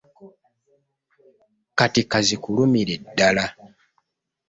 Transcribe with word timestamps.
Kati 1.77 2.01
ka 2.11 2.19
zikulumire 2.27 2.95
ddala. 3.03 3.45